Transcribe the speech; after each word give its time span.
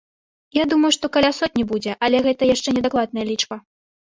Я 0.57 0.63
думаю, 0.71 0.89
што 0.97 1.09
каля 1.17 1.29
сотні 1.39 1.67
будзе, 1.73 1.93
але 2.09 2.23
гэта 2.29 2.49
яшчэ 2.53 2.75
не 2.79 2.85
дакладная 2.89 3.25
лічба. 3.31 3.61